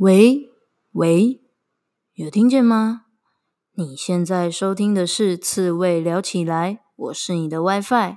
[0.00, 0.48] 喂
[0.92, 1.42] 喂，
[2.14, 3.02] 有听见吗？
[3.74, 8.16] 你现在收听的是《刺猬聊起来》，我是你的 WiFi。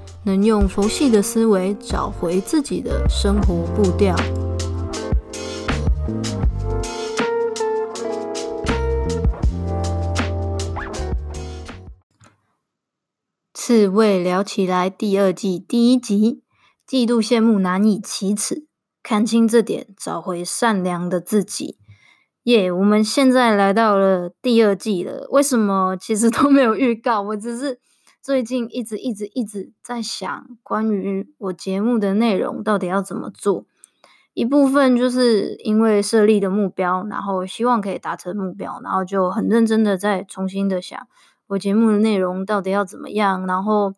[0.23, 4.15] 能用佛系的思维找回自己的生活步调。
[13.51, 16.43] 刺猬聊起来第二季第一集：
[16.87, 18.67] 嫉妒羡慕难以启齿，
[19.01, 21.79] 看清这点，找回善良的自己。
[22.43, 25.27] 耶、我们现在来到了第二季了。
[25.31, 25.95] 为什么？
[25.95, 27.79] 其实都没有预告，我只是。
[28.21, 33.65] 最近一直一直一直在想，关于我节目的内容到底要怎么做。
[34.33, 41.07] 一部分就是因为设立的目标，然后希望可以达成目标，然后就很认真的在重新的想
[41.47, 43.95] 我节目的内容到底要怎么样，然后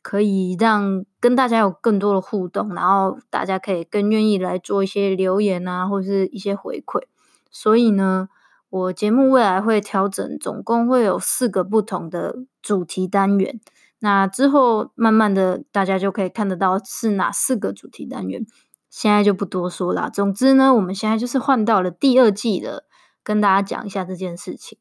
[0.00, 7.02] 可以让跟大家有更多的互动，然后大家可以更愿意来做一些留言啊，或是一些回馈。
[7.50, 8.28] 所以呢，
[8.68, 13.60] 我节目未来会调整，总共会有四个不同的主题单元。
[14.00, 18.44] 那之后慢慢的，大家就可以看得到是哪四个主题单元。
[18.90, 20.10] 现在就不多说了。
[20.10, 22.84] 总之呢，我们现在就是换到了第二季了，
[23.22, 24.78] 跟大家讲一下这件事情。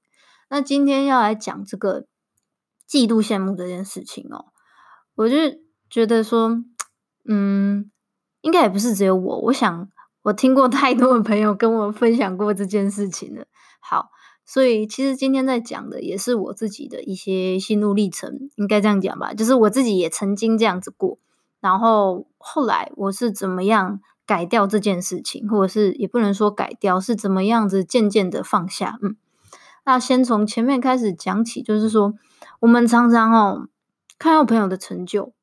[0.50, 2.06] 那今天要来讲这个
[2.90, 4.46] 嫉妒羡慕这件事情哦，
[5.16, 5.36] 我就
[5.90, 6.64] 觉得说，
[7.28, 7.90] 嗯，
[8.42, 9.90] 应该也不是只有我，我想。
[10.26, 13.46] 我听过太多的朋友跟我分享过这件事情了。
[13.88, 14.10] 好，
[14.44, 19.32] 所以其实今天在讲的也是我自己的一些心路历程，应该这样讲吧。
[19.36, 21.20] 就是我自己也曾经这样子过，
[21.60, 28.98] 然后后来我是怎么样改掉这件事情，或者是也不能说改掉，是怎么样子渐渐的放下。
[29.04, 29.16] 嗯，
[29.86, 32.16] 那先从前面开始讲起，就是说
[32.62, 33.68] 我们常常哦
[34.18, 35.34] 看到朋友的成就，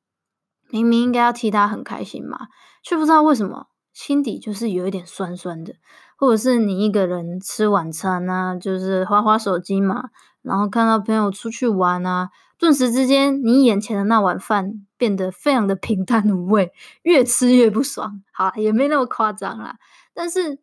[0.69, 2.47] 明明应该要替他很开心嘛，
[2.83, 3.67] 却不知道为什么。
[3.93, 5.75] 心底就是有一点酸酸的，
[6.23, 10.05] 或者是你一个人吃晚餐啊，就是滑滑手机嘛，
[10.41, 18.23] 然后看到朋友出去玩啊，顿时之间你眼前的那碗饭变得非常的平淡无味，越吃越不爽。
[18.31, 19.75] 好，也没那么夸张啦。
[20.13, 20.59] 但是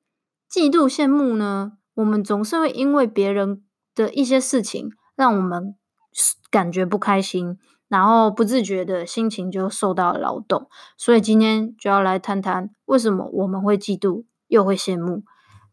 [0.50, 3.62] 嫉妒羡慕呢，我们总是会因为别人
[3.94, 5.74] 的一些事情，让我们
[6.50, 7.58] 感觉不开心。
[7.88, 15.22] 然后不自觉的心情就受到了劳动，所以今天就要来谈谈为什么我们会嫉妒又会羡慕。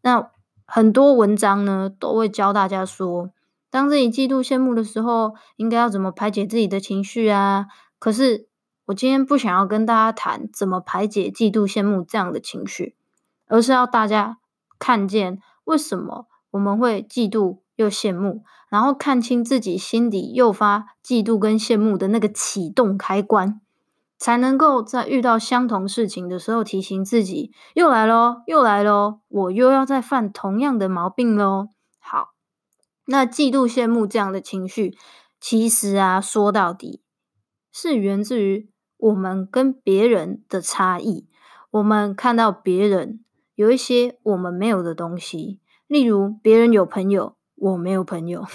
[0.02, 0.30] 那
[0.66, 3.30] 很多文章呢都会教大家说，
[3.70, 7.66] 当自己嫉妒羡慕的时候，应该要怎么排解自己的情绪啊。
[7.98, 8.48] 可是
[8.86, 12.96] 我今天不想要跟大家谈怎么排解嫉妒羡慕这样的情绪，
[13.46, 14.38] 而是要大家
[14.78, 17.58] 看见为什么我们会嫉妒。
[17.78, 23.60] 又羡慕，然后看清自己心底诱发嫉妒跟羡慕的那个启动开关，
[24.18, 31.70] 才能够在遇到相同事情的时候提醒自己：又来咯，又来咯，我又要再犯同样的毛病咯。
[31.98, 32.34] 好，
[33.06, 34.98] 那嫉妒羡慕这样的情绪，
[35.40, 37.02] 其实啊，说到底
[37.72, 41.28] 是源自于我们跟别人的差异。
[41.70, 43.24] 我们看到别人
[43.54, 47.36] 有一些我们没有的东西，例如别人有朋友。
[47.60, 48.46] 我没有朋友，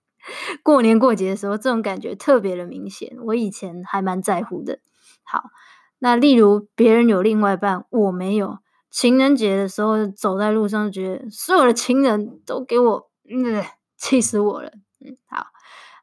[0.64, 3.14] 过年过节的时候，这种感觉特别的明显。
[3.26, 4.78] 我以前还蛮在乎的。
[5.26, 5.50] 好，
[5.98, 8.58] 那例如别人有另外一半，我没有。
[8.90, 13.62] 情人节的时候，走在路上，觉得所有的情人都给我，嗯，
[13.98, 14.70] 气死我了。
[15.04, 15.48] 嗯，好。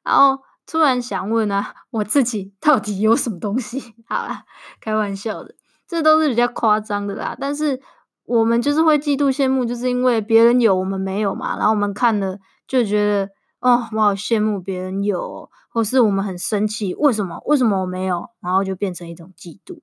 [0.04, 3.96] 然后突然想问啊，我自己到底有什么东西？
[4.08, 4.44] 好啦，
[4.80, 5.56] 开玩笑的，
[5.88, 7.36] 这都是比较夸张的啦。
[7.40, 7.82] 但是。
[8.26, 11.58] 我们就是会嫉妒羡慕，就是因为别人有我们没有嘛。
[11.58, 13.30] 然后我们看了就觉得，
[13.64, 17.42] 哦，我好羡慕别人有哦，或是我们很生气，为什么？
[17.46, 18.30] 为什么我没有？
[18.42, 19.80] 然后就变成一种嫉妒。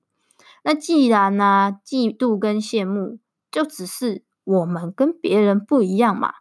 [0.63, 3.17] 那既然呢，嫉妒跟羡慕
[3.49, 6.35] 就只是我们跟别人不一样嘛，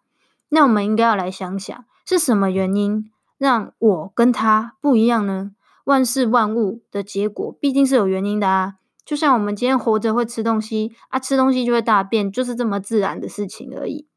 [0.51, 5.53] 那我们应该要来想想，是什么原因让我跟他不一样呢？
[5.85, 8.75] 万事万物的结果必定是有原因的啊。
[9.03, 14.10] 就像我们今天活着会吃东西啊，吃东西就会大便，就是这么自然的事情而已。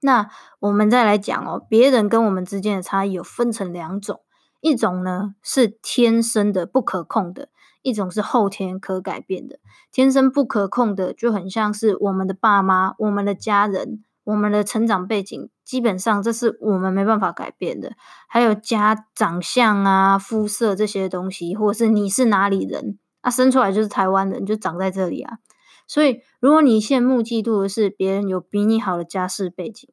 [0.00, 0.30] 那
[0.60, 4.20] 我们再来讲哦，别人跟我们之间的差异有分成两种，
[4.60, 7.48] 一种呢是天生的不可控的，
[7.82, 9.58] 一种是后天可改变的。
[9.90, 17.92] 天生不可控的就很像是我们的爸妈、我们的家人、我们的成长背景，基本上这是我们没办法改变的。
[18.28, 25.38] 还有家长相啊、肤色这些东西，或者是你是哪里人啊，生出来就是台湾人，就长在这里啊。
[25.88, 29.88] 所以，如果你羡慕、嫉妒的是别人有比你好的家世背景，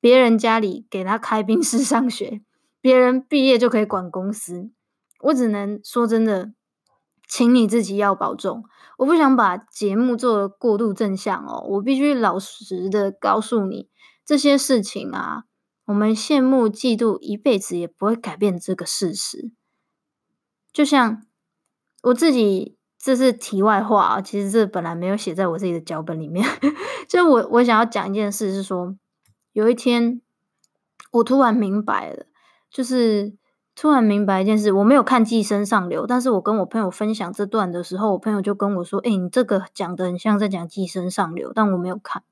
[0.00, 2.40] 别人家里给他开宾士上学，
[2.80, 4.70] 别人毕业就可以管公司，
[5.20, 6.54] 我只能说真的，
[7.28, 8.64] 请你自己要保重。
[8.96, 13.90] 我不想把节目做的过度正向哦，我必须老实的告诉你，
[14.24, 15.44] 这些事情啊，
[15.84, 19.52] 我们羡慕、嫉妒一辈子也不会改变这个事实。
[20.72, 21.26] 就像
[22.04, 22.74] 我自己。
[23.06, 26.44] 这是题外话啊，其实这本来没有写在我自己的脚本里面。
[27.06, 28.96] 就我我想要讲一件事，是说
[29.52, 30.20] 有一天
[31.12, 32.26] 我突然明白了，
[32.68, 33.36] 就是
[33.76, 34.72] 突然明白一件事。
[34.72, 42.24] 我没有看《寄生上流》，但是我跟我朋友分享这段的时候，我朋友就跟我说：“诶，你这个讲得很像在讲《寄生上流》，但我没有看，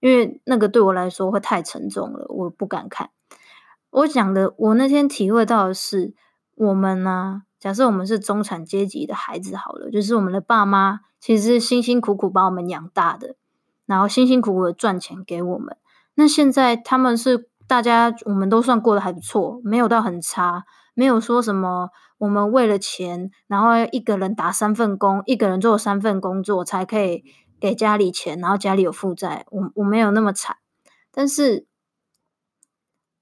[0.00, 3.10] 因为那个对我来说会太沉重了，我不敢看。”
[3.90, 6.12] 我讲的，我那天体会到的是，
[6.56, 7.44] 我们呢。
[7.62, 13.36] 假设我们是中产阶级的孩子，好了，就是我们的爸妈其实是辛辛苦苦把我们养大的，
[13.86, 15.76] 然后辛辛苦苦的赚钱给我们。
[16.14, 20.64] 那现在他们是大家，我们都算过得还不错，没有到很差，
[20.94, 27.22] 没有说什么我们为了钱，然后一个人打三份工，一个人做三份工作才可以
[27.60, 30.56] 给家里钱，然后家里有负债，我我没有那么惨。
[31.12, 31.64] 但是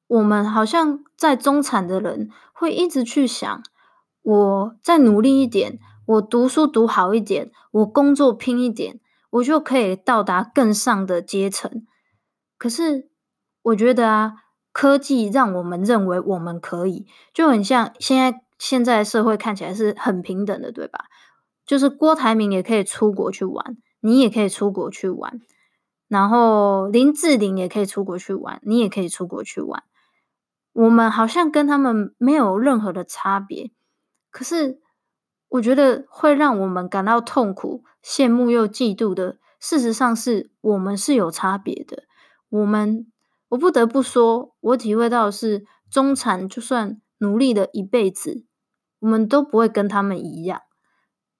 [0.06, 3.62] 我们好像在中产的人会一直去想。
[4.22, 9.00] 我再努力一点，我读书读好一点，我工作拼一点，
[9.31, 11.87] 我就可以到达更上的阶层。
[12.58, 13.08] 可是，
[13.62, 14.34] 我觉得啊，
[14.72, 21.06] 科技让我们认为我们可以，就很像现在现在社会看起来是很平等的，对吧？
[21.64, 25.40] 就是郭台铭也可以出国去玩，你也可以出国去玩，
[26.08, 29.82] 然后林志玲也可以出国去玩，你也可以出国去玩。
[30.73, 33.70] 我们好像跟他们没有任何的差别。
[34.30, 34.80] 可是，
[35.48, 42.04] 我觉得会让我们感到痛苦、羡慕又嫉妒的，事实上是我们是有差别的。
[42.48, 43.10] 我们，
[43.48, 48.44] 我不得不说，我体会到的是，中产就算努力了一辈子，
[49.00, 50.62] 我们都不会跟他们一样。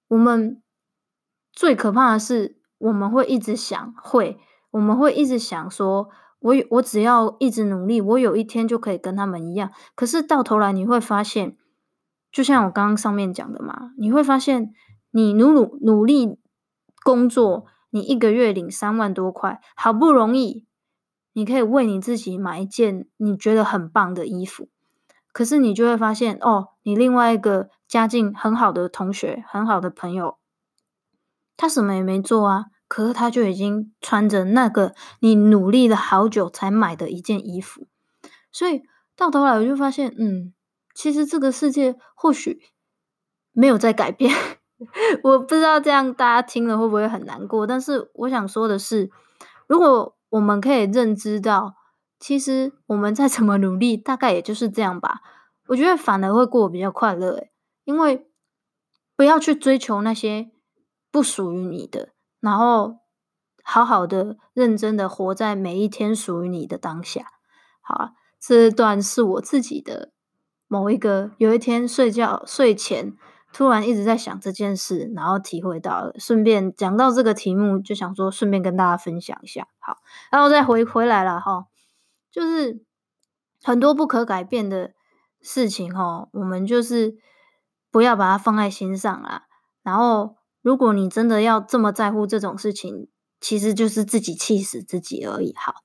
[0.09, 0.61] 我们
[1.53, 4.37] 最可怕的是，我们会一直想，会，
[4.71, 6.09] 我们会一直想说，
[6.39, 9.71] 我我只要一直努力，我有一天就可以跟他们一样。
[9.95, 11.55] 可是到头来，你会发现。
[12.31, 14.71] 就像我刚刚上面讲的嘛，你会发现，
[15.11, 16.39] 你努努努力
[17.03, 20.65] 工作，你一个月领三万多块，好不容易，
[21.33, 24.69] 你可以为你自己买一件你觉得很棒的衣服，
[25.33, 30.37] 可是你就会发现，哦，你另外一个家境很好的同学，很好的朋友，
[31.57, 37.87] 他什么也没做啊，可是他就已经穿着那个你努力了好久才买的一件衣服，
[38.53, 38.83] 所以
[39.17, 40.53] 到头来我就发现，嗯。
[41.01, 42.61] 其实这个世界或许
[43.53, 44.31] 没有在改变，
[45.25, 47.65] 我不知道这样大家听了会不会很难过。
[47.65, 49.09] 但是我想说的是，
[49.65, 51.73] 如果我们可以认知到，
[52.19, 55.21] 其实我们再怎么努力，大概也就是这样吧。
[55.69, 57.51] 我觉得反而会过得比较快乐，诶，
[57.83, 58.27] 因为
[59.15, 60.51] 不要去追求那些
[61.09, 62.99] 不属于你的，然后
[63.63, 67.25] 好好的、认真的活在每一天属于你的当下。
[67.81, 70.11] 好啊，这段是我自己的。
[70.71, 73.13] 某一个有一天睡觉睡前，
[73.51, 76.15] 突然一直在想这件事，然后体会到了。
[76.17, 79.67] 顺便讲到这个题目，就想说顺便跟大家分享一下。
[79.79, 79.97] 好，
[80.31, 81.65] 然后再回回来了哈，
[82.31, 82.85] 就是
[83.61, 84.93] 很多不可改变的
[85.41, 87.17] 事情哈，我们就是
[87.91, 89.47] 不要把它放在心上啦。
[89.83, 93.09] 然后，如果你真的要这么在乎这种事情，
[93.41, 95.53] 其实就是自己气死自己而已。
[95.57, 95.75] 好，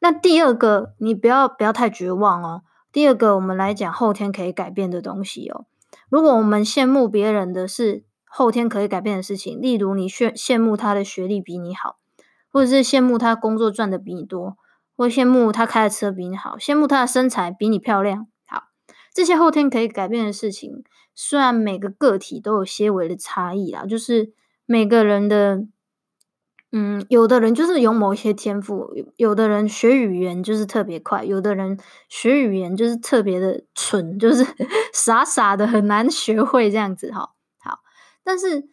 [0.00, 2.62] 那第二个，你不要不要太绝望哦。
[2.92, 5.64] 第二个，我们来讲后天可以改变的东西哦。
[6.10, 11.96] 如果我们羡慕别人的是后天可以改变的事情，例如你羡羡慕他的学历比你好，
[12.52, 14.58] 或者是羡慕他工作赚的比你多，
[14.94, 18.26] 或羡慕他开的车比你好，羡慕他的身材比你漂亮。
[18.46, 18.64] 好，
[19.14, 20.84] 这些后天可以改变的事情，
[21.14, 24.32] 虽然每个个体都有些微的差异啦，就是
[24.66, 25.64] 每个人的。
[26.74, 34.42] 嗯，有的人就是有某一些天赋，有的人学语言就是特别快，有的人学语言就是特别的蠢，就是
[34.92, 37.34] 傻傻的很难学会这样子哈。
[37.60, 37.80] 好，
[38.24, 38.70] 但是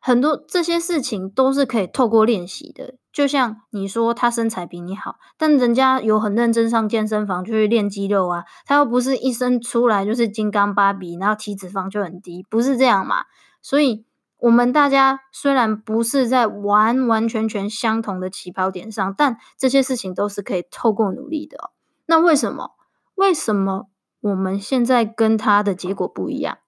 [0.00, 2.96] 很多这些事情都是可以透过练习的。
[3.12, 13.24] 就像你说他身材比你好，但人家有很认真上健身房去练肌肉啊，他又不是一生出来就是金刚芭比，然后体脂肪就很低，不是这样嘛？
[13.62, 14.04] 所以，
[14.38, 21.70] 我们大家虽然不是在完完全全相同的起跑点上，但这些事情都是可以透过努力的哦。
[22.06, 22.72] 那为什么？
[23.14, 23.88] 为什么
[24.20, 26.58] 我们现在跟他的结果不一样？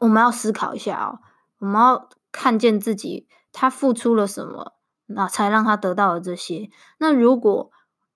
[0.00, 1.20] 我们要思考一下哦。
[1.58, 4.74] 我们要看见自己，他付出了什么，
[5.06, 6.70] 那才让他得到了这些。
[6.98, 7.70] 那如果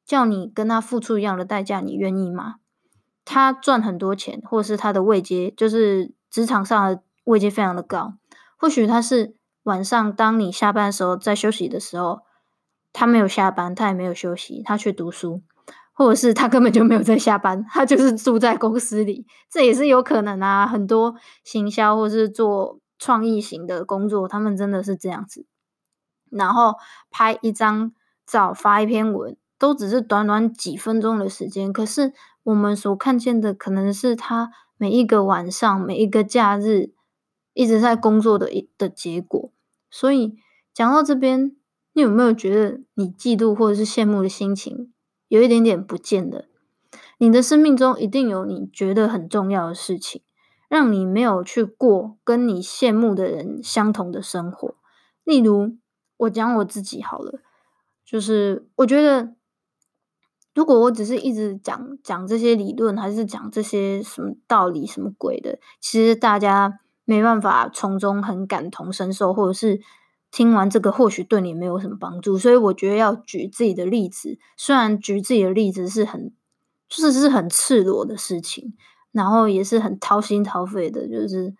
[0.04, 2.56] 叫你跟他付出一样的代价，你愿意吗？
[3.24, 8.14] 他赚很多钱，或是他的位阶，就是职场上的位阶非常的高。
[8.62, 12.20] 或许他是晚上，当你下班的时候，在休息的时候，
[12.92, 15.42] 他没有下班，他也没有休息，他去读书，
[15.92, 20.64] 或者是他根本就没有在下班，他就是住在公司里，这也是有可能啊。
[20.64, 25.44] 很多行销或是做创意型的工作，他们真的是这样子，
[26.30, 26.76] 然后
[27.10, 27.90] 拍一张
[28.24, 32.12] 照，发一篇文，都只是短短几分钟的时间，可是
[32.44, 36.92] 我们所看见的，可能是他每一个晚上，每一个假日。
[37.54, 39.52] 一直在工作的一的结果，
[39.90, 40.36] 所以
[40.72, 41.54] 讲到这边，
[41.92, 44.92] 你有没有觉得你嫉妒或者是羡慕的心情
[45.28, 46.46] 有一点点不见了？
[47.18, 50.22] 你的生命中一定有你觉得很重要的事情，
[50.68, 54.74] 让你没有去过跟你羡慕的人相同的生活。
[55.22, 55.76] 例如，
[56.16, 57.40] 我讲我自己好了，
[58.04, 59.34] 就是我觉得，
[60.54, 66.78] 如果我只是一直讲讲这些理论，还是讲这些什么道理、什么鬼的，其实大家。
[67.04, 69.80] 没办法从中很感同身受，或者是
[70.30, 74.38] 听完这个或许对你没有什么帮助，所以我觉得要举自己的例子。
[74.56, 76.32] 虽然举自己的例子是很，
[76.88, 78.74] 就是是很赤裸的事情，
[79.10, 81.54] 然后也是很掏心掏肺的，就是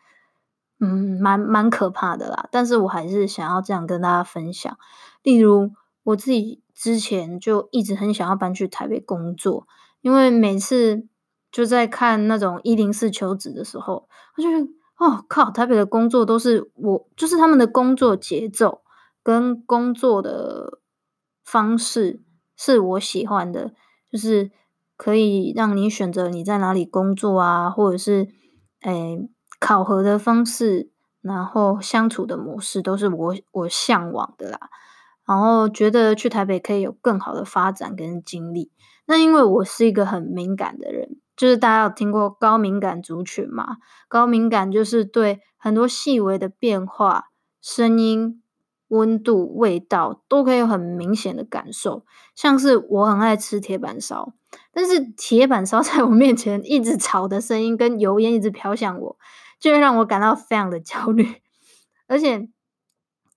[0.78, 2.48] 嗯，蛮蛮可怕的啦。
[2.52, 4.78] 但是我还是想要这样跟大家分享。
[5.22, 5.72] 例如
[6.04, 9.66] 我自己之前就一直很想要搬去台北工作，
[10.00, 11.06] 因为每次
[11.50, 14.48] 就在看那种一零四求职的时候，我就。
[15.02, 15.50] 哦靠！
[15.50, 18.82] 台北的工作都是我，就是他们的工作节奏
[19.20, 20.78] 跟工作的
[21.44, 22.22] 方式
[22.56, 23.74] 是我喜欢的，
[24.08, 24.52] 就是
[24.96, 28.28] 可以让你选择你在哪里工作啊，或者是
[28.82, 29.28] 诶
[29.58, 34.70] 考核的方式，然后相处的模式都是我我向往的啦。
[35.26, 38.70] 然后觉得去台北可以有更好的发展跟经历。
[39.06, 41.16] 那因为我是一个很敏感的人。
[41.36, 43.78] 就是大家有听过高敏感族群嘛？
[44.08, 48.42] 高敏感就是对很多细微的变化、声音、
[48.88, 52.04] 温度、味道都可以有很明显的感受。
[52.34, 54.34] 像是我很爱吃铁板烧，
[54.72, 59.16] 但是铁板烧在我面前一直炒的声音跟油烟一直飘向我，
[59.58, 61.26] 就会让我感到非常的焦虑，
[62.08, 62.48] 而且。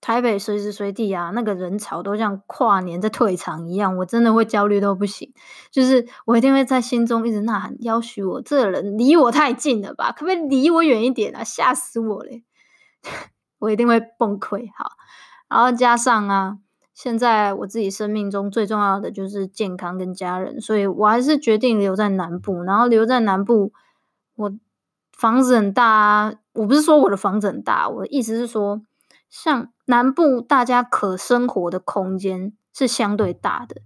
[0.06, 5.32] 台北随时随地啊，那个人潮都像跨年在退场一样，我真的会焦虑到不行。
[5.68, 10.12] 就是我一定会在心中一直呐喊：要许我这个人离我太近了吧？
[10.12, 11.42] 可不可以离我远一点啊？
[11.42, 12.44] 吓死我嘞！
[13.58, 14.68] 我一定会崩溃。
[14.78, 14.92] 好，
[15.50, 16.58] 然后加上啊，
[16.94, 22.62] 现在我自己生命中最重要的就是健康跟家人，所以我还是决定留在南部。
[22.62, 23.72] 然后留在南部，
[24.36, 24.52] 我
[25.10, 26.32] 房子很大啊。
[26.52, 28.82] 我不是说我的房子很大，我的意思是说。
[29.28, 33.82] 像南部，大家可生活的空间是相对大的。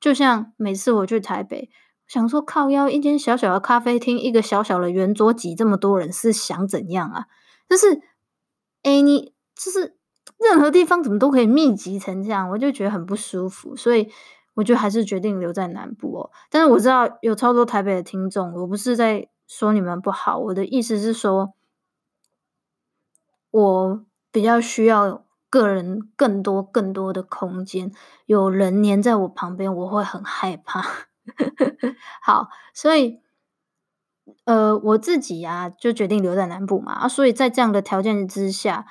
[0.00, 1.70] 就像每次我去台北，
[2.06, 7.26] 想说靠腰一间小小的咖啡厅，一个小小的圆桌挤这么多人，是想怎样啊？
[7.68, 8.00] 就是，
[8.82, 9.96] 哎，你就是
[10.38, 13.74] 任何地方怎么都可以密集成这样，我就觉得很不舒服。
[13.76, 14.08] 所以
[14.54, 16.30] 我就还是决定留在南部哦。
[16.48, 21.52] 但是我知道有超多台北的听众，我不是在说你们不好，我的意思是说，
[23.50, 24.04] 我。
[24.30, 27.92] 比较需要个人更多更多的空间，
[28.26, 30.82] 有人黏在我旁边，我会很害怕。
[32.22, 33.20] 好，所以
[34.44, 38.86] 呃，我自己呀、就决定留在南部嘛啊，所以在这样的条件之下，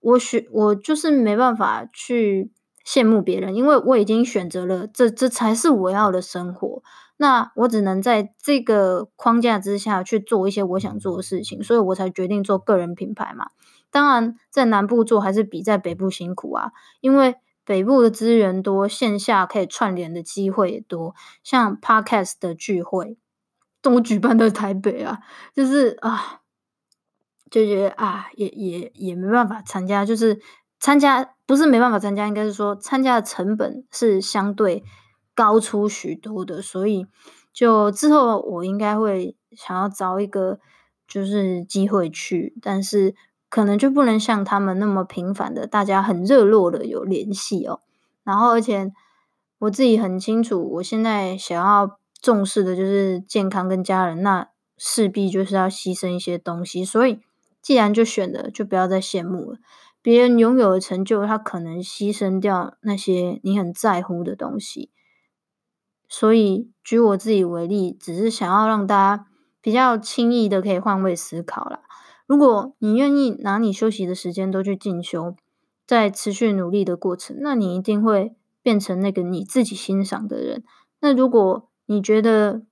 [0.00, 2.52] 我选我就是没办法去
[2.86, 6.82] 羡慕别人，因为我已经选择了这这才是我要的生活。
[7.18, 13.50] 那我只能在这个框架之下去做一些我想做的事情，所以我才决定做个人品牌嘛。
[13.92, 16.72] 当然，在南部做还是比在北部辛苦啊，
[17.02, 23.18] 因为北部的资源多，线下可以串联的机会也多，像 Podcast 的聚会
[23.82, 25.18] 都举办在台北啊，
[25.54, 26.40] 就是啊，
[27.50, 30.40] 就觉得啊，也也也没办法参加，就是
[30.80, 34.82] 参加不是没办法参加，应该是说参加的成本是相对
[35.34, 37.06] 高出许多的，所以
[37.52, 40.58] 就之后我应该会想要找一个
[41.06, 43.14] 就是机会去，但是。
[43.52, 47.80] 可能就不能像他们那么频繁的，大家很热络的有联系哦。
[48.24, 48.90] 然后，而且
[49.58, 56.82] 我自己很清楚，我现在想要重视的就是健康跟家人，那势必就是要牺牲一些东西。
[56.82, 57.20] 所以，
[57.60, 59.58] 既然就选了，就不要再羡慕了。
[60.00, 64.90] 别人拥有的成就，他可能牺牲掉那些你很在乎的东西。
[66.08, 69.26] 所以，举我自己为例，只是想要让大家
[69.60, 71.80] 比较轻易的可以换位思考啦。
[72.26, 75.34] 如果你愿意拿你休息的时间都去进修，
[75.86, 80.64] 在持续努力的过程，那你一定会变成那个你自己欣赏的人。
[81.00, 82.62] 那如果你觉得，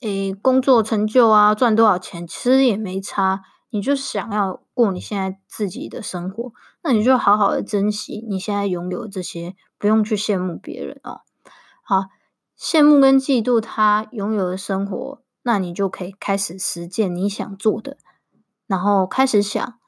[0.00, 6.52] 诶，工作成就啊，赚多少钱，其实也没差，你就想要过你现在自己的生活，
[6.82, 11.20] 那你就好好的珍惜你现在拥有的这些，不用去羡慕别人哦。
[11.82, 12.04] 好。
[12.58, 17.98] 羡慕跟嫉妒他拥有的生活，那你就可以开始实践你想做的，
[18.66, 19.78] 然后开始想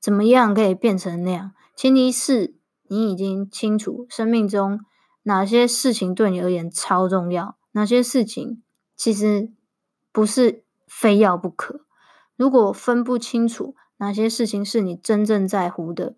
[0.00, 1.52] 怎么样可以变成那样。
[1.76, 2.54] 前提是
[2.88, 4.80] 你已经清楚生命中
[5.22, 8.62] 哪些事情对你而言超重要，哪些事情
[8.96, 9.50] 其实
[10.12, 11.84] 不是非要不可。
[12.36, 16.16] 如果分不清楚哪些事情是你真正在乎的，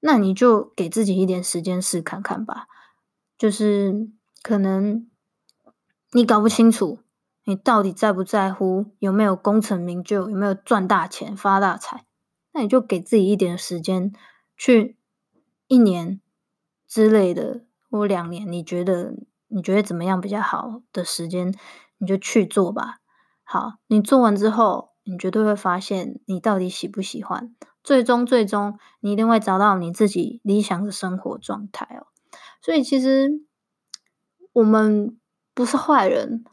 [0.00, 2.66] 那你就给自己一点时间试看看吧。
[3.38, 4.08] 就是
[4.42, 5.08] 可能。
[6.12, 7.00] 你搞不清楚，
[7.46, 12.04] 你到底在不在乎有没有功成名就，有没有赚大钱发大财？
[12.52, 14.12] 那你就给自己一点时间，
[14.56, 14.98] 去
[15.68, 16.20] 一年
[16.88, 19.14] 之类的，或两年，你觉得
[19.46, 21.54] 你觉得怎么样比较好的时间，
[21.98, 22.98] 你就去做吧。
[23.44, 27.54] 好，你做完之后，你绝对会发现你到底喜不喜欢。
[27.84, 32.08] 最终，最终，你一定会找到你自己理想的生活状态哦。
[32.60, 33.40] 所以，其实
[34.52, 35.16] 我们。
[35.54, 36.44] 不是坏人，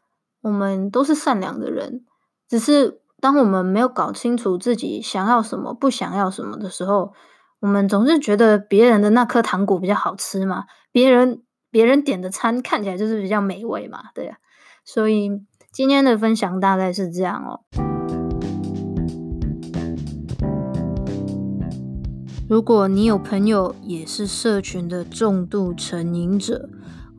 [0.43, 2.05] 我们都是善良的人。
[2.47, 7.13] 只是当我们没有搞清楚自己想要什么、不想要什么的时候，
[7.61, 14.37] 我们总是觉得别人的那颗糖果比较好吃嘛，别人别人点的餐看起来就是比较美味嘛，对呀。
[14.85, 15.31] 所以
[15.71, 17.61] 今天的分享大概是这样哦。
[22.49, 26.69] 如果你有朋友也是社群的重度成瘾者，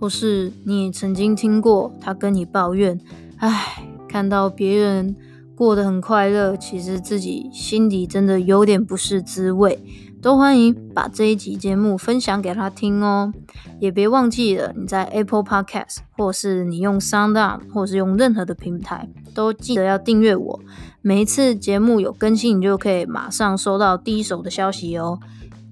[0.04, 3.00] 或是你也曾经听过他跟你抱怨，
[3.38, 5.16] 唉，看到别人
[5.56, 9.82] 过得很快乐，其实自己心底真的有点不是滋味，
[10.20, 13.32] 都欢迎把这一集节目分享给他听哦。
[13.80, 20.60] 也别忘记了你在 Apple Podcast，或是你用 SoundOn，或是用任何的平台，都记得要订阅我。
[21.00, 25.18] 每一次节目有更新，你就可以马上收到第一手的消息哦。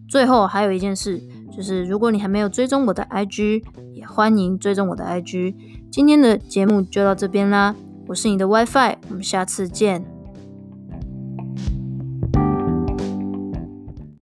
[0.09, 1.21] 最后还有一件事。
[1.55, 3.63] 就是如果你还没有追踪我的 IG，
[3.93, 5.55] 也欢迎追踪我的 IG。
[5.91, 7.75] 今天的节目就到这边啦，
[8.07, 10.12] 我是你的 WiFi，我们下次见。